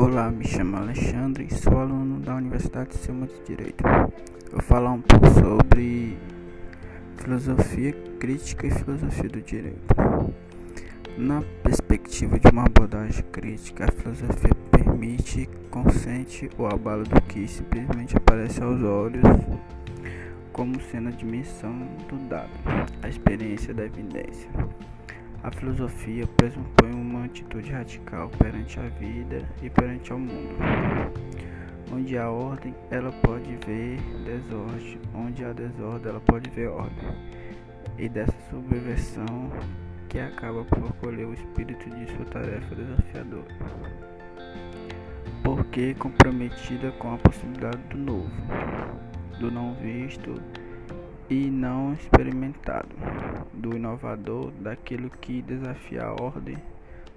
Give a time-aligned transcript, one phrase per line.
[0.00, 3.82] Olá, me chamo Alexandre e sou aluno da Universidade de Selma de Direito.
[4.52, 6.16] Vou falar um pouco sobre
[7.16, 9.92] filosofia crítica e filosofia do direito.
[11.16, 18.16] Na perspectiva de uma abordagem crítica, a filosofia permite, consente o abalo do que simplesmente
[18.16, 19.24] aparece aos olhos
[20.52, 21.76] como sendo a dimensão
[22.08, 22.50] do dado,
[23.02, 24.48] a experiência da evidência.
[25.40, 30.56] A filosofia pressupõe uma atitude radical perante a vida e perante o mundo.
[31.92, 37.08] Onde há ordem, ela pode ver desordem, onde há desordem, ela pode ver ordem.
[37.96, 39.50] E dessa subversão
[40.08, 43.46] que acaba por acolher o espírito de sua tarefa desafiadora.
[45.44, 48.30] Porque comprometida com a possibilidade do novo,
[49.38, 50.34] do não visto
[51.30, 52.88] e não experimentado,
[53.52, 56.56] do inovador, daquilo que desafia a ordem,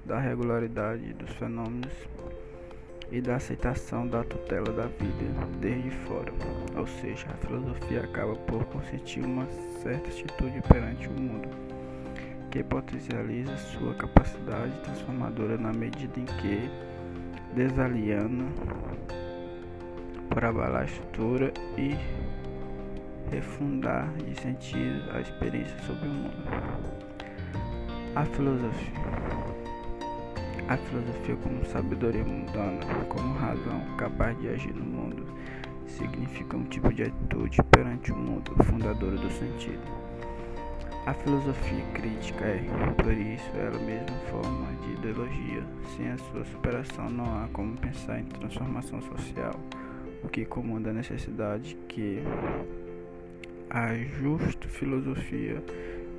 [0.05, 1.93] da regularidade dos fenômenos
[3.11, 6.33] e da aceitação da tutela da vida desde fora.
[6.75, 9.45] Ou seja, a filosofia acaba por consentir uma
[9.81, 11.47] certa atitude perante o mundo,
[12.49, 16.69] que potencializa sua capacidade transformadora na medida em que
[17.55, 18.45] desaliana
[20.29, 21.95] por abalar a estrutura e
[23.31, 26.43] refundar de sentido a experiência sobre o mundo.
[28.15, 28.91] A filosofia.
[30.67, 35.25] A filosofia como sabedoria mundana, como razão capaz de agir no mundo,
[35.87, 39.81] significa um tipo de atitude perante o mundo, fundadora do sentido.
[41.05, 42.63] A filosofia crítica é,
[43.01, 45.63] por isso, ela mesma forma de ideologia.
[45.97, 49.59] Sem a sua superação não há como pensar em transformação social,
[50.23, 52.21] o que comanda a necessidade que
[53.73, 55.63] a justa filosofia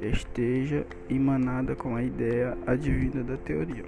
[0.00, 3.84] esteja emanada com a ideia advinda da teoria.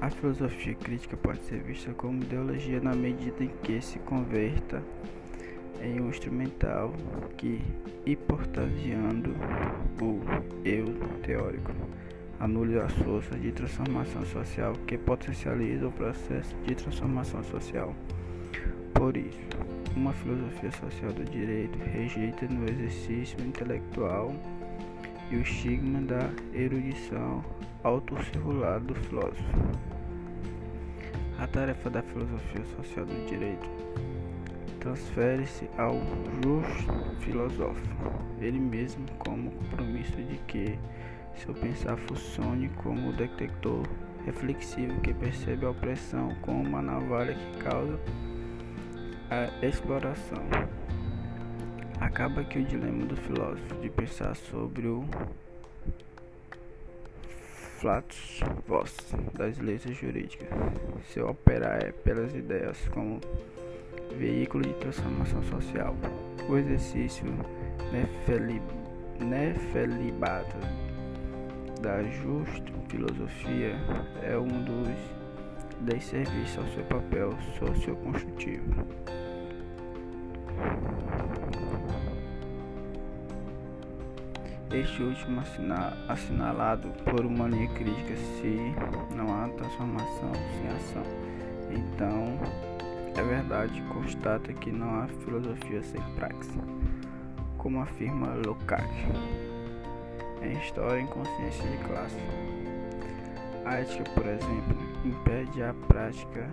[0.00, 4.82] A filosofia crítica pode ser vista como ideologia na medida em que se converta
[5.82, 6.94] em um instrumental
[7.36, 7.60] que,
[8.06, 9.34] hipostaseando
[10.00, 10.18] o
[10.64, 11.72] eu teórico,
[12.40, 17.94] anule as forças de transformação social que potencializam o processo de transformação social.
[18.94, 19.38] Por isso,
[19.96, 24.34] uma filosofia social do direito rejeita no exercício intelectual
[25.30, 27.44] e o estigma da erudição
[27.82, 29.42] autocircular do filósofo.
[31.38, 33.68] A tarefa da filosofia social do direito
[34.80, 35.94] transfere-se ao
[36.42, 37.82] justo filósofo,
[38.40, 40.78] ele mesmo como compromisso de que
[41.36, 43.82] seu pensar funcione como detector
[44.24, 47.98] reflexivo que percebe a opressão como uma navalha que causa
[49.30, 50.42] a exploração.
[52.00, 55.04] Acaba que o dilema do filósofo de pensar sobre o
[57.78, 58.96] flatus vos
[59.34, 60.48] das leis jurídicas.
[61.12, 63.20] Seu operar é pelas ideias como
[64.16, 65.94] veículo de transformação social.
[66.48, 67.26] O exercício
[69.20, 70.56] nefelibato
[71.82, 73.76] da justa filosofia
[74.22, 74.88] é um dos
[75.80, 76.12] dez
[76.56, 79.17] ao seu papel socioconstrutivo.
[84.70, 85.42] Este último
[86.08, 88.74] assinalado por uma linha crítica se
[89.16, 91.02] não há transformação sem ação.
[91.70, 92.38] Então,
[93.16, 96.52] é verdade, constata que não há filosofia sem praxis,
[97.56, 99.06] como afirma Lukács
[100.42, 102.18] em História em Consciência de Classe.
[103.64, 106.48] A ética, por exemplo, impede a prática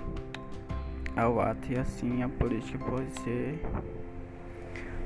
[1.18, 3.62] ao ato e assim a política pode ser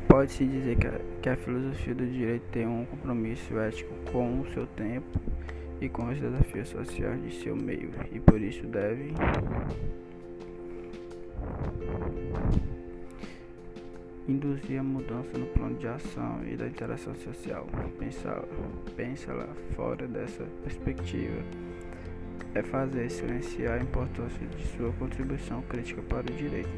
[0.10, 4.52] Pode-se dizer que a, que a filosofia do direito tem um compromisso ético com o
[4.52, 5.20] seu tempo
[5.80, 9.14] e com os desafios sociais de seu meio, e por isso deve
[14.28, 17.68] induzir a mudança no plano de ação e da interação social.
[18.96, 21.44] Pensa, lá fora dessa perspectiva
[22.56, 26.70] é fazer silenciar a importância de sua contribuição crítica para o direito.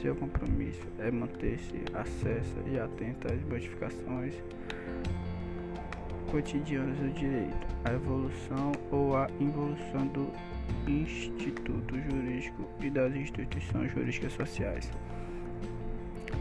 [0.00, 4.34] Seu compromisso é manter-se acesso e atento às modificações
[6.30, 10.30] cotidianas do direito, a evolução ou a involução do
[10.88, 14.90] instituto jurídico e das instituições jurídicas sociais.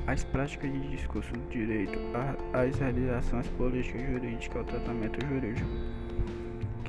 [0.07, 1.97] As práticas de discurso do direito,
[2.53, 5.69] as realizações políticas jurídicas, o tratamento jurídico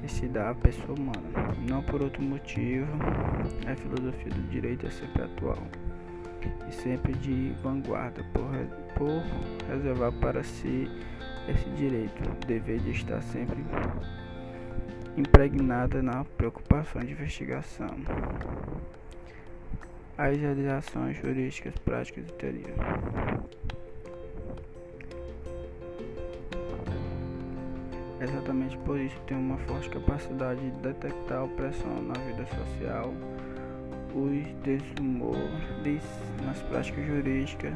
[0.08, 1.54] se dá à pessoa humana.
[1.68, 2.86] Não por outro motivo,
[3.66, 5.58] a filosofia do direito é sempre atual
[6.68, 8.50] e sempre de vanguarda, por,
[8.94, 9.22] por
[9.68, 10.88] reservar para si
[11.48, 13.56] esse direito, dever de estar sempre
[15.16, 17.88] impregnada na preocupação de investigação,
[20.18, 22.74] as realizações jurídicas, práticas e teoria.
[28.28, 33.14] Exatamente por isso tem uma forte capacidade de detectar a opressão na vida social,
[34.12, 36.02] os desumores
[36.44, 37.72] nas práticas jurídicas,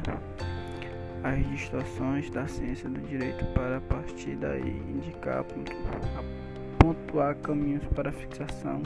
[1.23, 5.45] as distorções da ciência do direito para a partir daí indicar,
[6.79, 8.81] pontuar caminhos para a fixação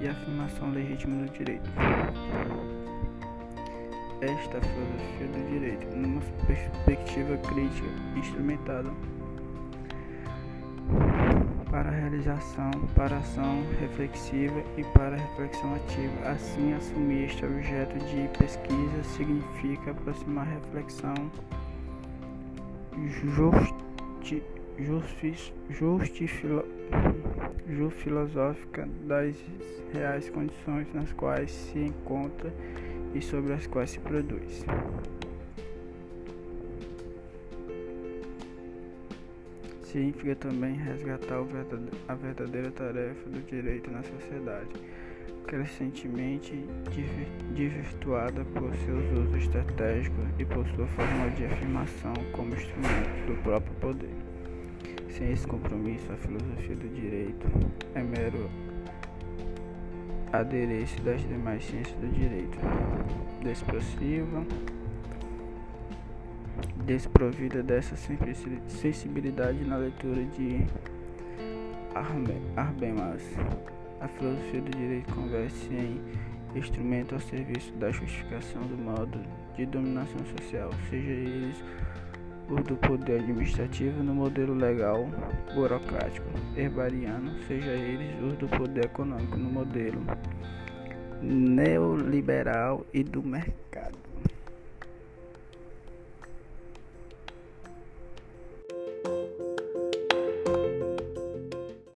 [0.00, 1.70] e afirmação legítima do direito.
[4.20, 8.90] Esta filosofia do direito, numa perspectiva crítica instrumentada
[11.76, 16.30] para a realização, para a ação reflexiva e para a reflexão ativa.
[16.30, 21.14] Assim, assumir este objeto de pesquisa significa aproximar reflexão
[23.12, 24.42] justi,
[24.78, 26.26] justi, justi,
[27.90, 29.36] filosófica das
[29.92, 32.50] reais condições nas quais se encontra
[33.14, 34.64] e sobre as quais se produz.
[39.96, 41.36] Significa também resgatar
[42.06, 44.68] a verdadeira tarefa do direito na sociedade,
[45.46, 46.52] crescentemente
[47.54, 53.74] desvirtuada por seus usos estratégicos e por sua forma de afirmação como instrumento do próprio
[53.76, 54.10] poder.
[55.08, 57.46] Sem esse compromisso, a filosofia do direito
[57.94, 58.50] é mero
[60.30, 62.58] adereço das demais ciências do direito,
[63.42, 64.44] despressiva
[66.86, 67.96] desprovida dessa
[68.68, 70.64] sensibilidade na leitura de
[72.56, 73.22] Arbemas.
[74.00, 76.00] A filosofia do direito converte-se em
[76.54, 79.18] instrumento ao serviço da justificação do modo
[79.56, 81.56] de dominação social, seja eles
[82.48, 85.08] os do poder administrativo no modelo legal
[85.54, 90.00] burocrático herbariano, seja eles os do poder econômico no modelo
[91.20, 93.98] neoliberal e do mercado.